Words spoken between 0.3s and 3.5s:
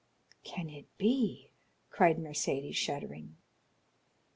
"Can it be?" cried Mercédès, shuddering.